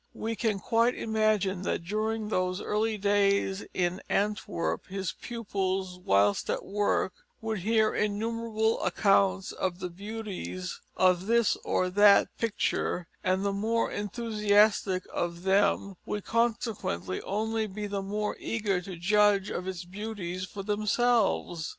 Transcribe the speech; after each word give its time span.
We 0.15 0.35
can 0.35 0.57
quite 0.57 0.95
imagine 0.95 1.61
that 1.61 1.83
during 1.83 2.29
those 2.29 2.59
early 2.59 2.97
days 2.97 3.63
in 3.71 4.01
Antwerp 4.09 4.87
his 4.87 5.11
pupils 5.11 5.99
whilst 5.99 6.49
at 6.49 6.65
work 6.65 7.13
would 7.39 7.59
hear 7.59 7.93
innumerable 7.93 8.81
accounts 8.83 9.51
of 9.51 9.77
the 9.77 9.91
beauties 9.91 10.81
of 10.97 11.27
this 11.27 11.55
or 11.57 11.91
that 11.91 12.35
picture, 12.39 13.05
and 13.23 13.45
the 13.45 13.53
more 13.53 13.91
enthusiastic 13.91 15.03
of 15.13 15.43
them 15.43 15.97
would 16.07 16.25
consequently 16.25 17.21
only 17.21 17.67
be 17.67 17.85
the 17.85 18.01
more 18.01 18.35
eager 18.39 18.81
to 18.81 18.95
judge 18.95 19.51
of 19.51 19.67
its 19.67 19.85
beauties 19.85 20.45
for 20.45 20.63
themselves. 20.63 21.69